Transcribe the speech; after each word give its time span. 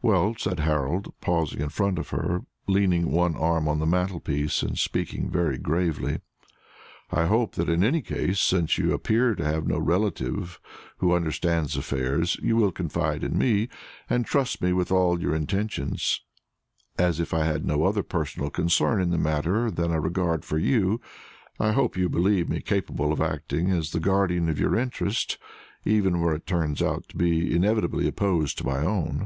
"Well," 0.00 0.34
said 0.38 0.60
Harold, 0.60 1.12
pausing 1.20 1.60
in 1.60 1.68
front 1.68 1.98
of 1.98 2.08
her, 2.08 2.46
leaning 2.66 3.10
one 3.12 3.36
arm 3.36 3.68
on 3.68 3.78
the 3.78 3.84
mantelpiece, 3.84 4.62
and 4.62 4.78
speaking 4.78 5.28
very 5.28 5.58
gravely, 5.58 6.20
"I 7.10 7.26
hope 7.26 7.56
that 7.56 7.68
in 7.68 7.84
any 7.84 8.00
case, 8.00 8.40
since 8.40 8.78
you 8.78 8.94
appear 8.94 9.34
to 9.34 9.44
have 9.44 9.66
no 9.66 9.74
near 9.74 9.84
relative 9.84 10.58
who 10.96 11.12
understands 11.12 11.76
affairs, 11.76 12.38
you 12.42 12.56
will 12.56 12.72
confide 12.72 13.22
in 13.22 13.36
me, 13.36 13.68
and 14.08 14.24
trust 14.24 14.62
me 14.62 14.72
with 14.72 14.90
all 14.90 15.20
your 15.20 15.34
intentions 15.34 16.22
as 16.98 17.20
if 17.20 17.34
I 17.34 17.44
had 17.44 17.66
no 17.66 17.84
other 17.84 18.02
personal 18.02 18.48
concern 18.48 18.98
in 19.02 19.10
the 19.10 19.18
matter 19.18 19.70
than 19.70 19.92
a 19.92 20.00
regard 20.00 20.42
for 20.42 20.56
you. 20.56 21.02
I 21.60 21.72
hope 21.72 21.98
you 21.98 22.08
believe 22.08 22.48
me 22.48 22.62
capable 22.62 23.12
of 23.12 23.20
acting 23.20 23.70
as 23.72 23.90
the 23.90 24.00
guardian 24.00 24.48
of 24.48 24.58
your 24.58 24.74
interest, 24.74 25.36
even 25.84 26.22
where 26.22 26.34
it 26.34 26.46
turns 26.46 26.80
out 26.80 27.06
to 27.10 27.16
be 27.18 27.54
inevitably 27.54 28.08
opposed 28.08 28.56
to 28.56 28.64
my 28.66 28.78
own." 28.78 29.24